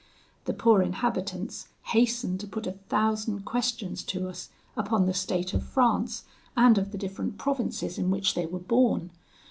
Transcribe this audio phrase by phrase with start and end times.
[0.45, 5.61] "The poor inhabitants hastened to put a thousand questions to us upon the state of
[5.63, 6.23] France,
[6.57, 9.11] and of the different provinces in which they were born.